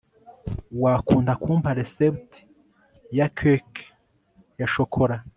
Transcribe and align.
wakunda 0.81 1.35
kumpa 1.35 1.71
resept 1.79 2.31
ya 3.17 3.29
cake 3.29 3.81
ya 4.59 4.67
shokora 4.67 5.23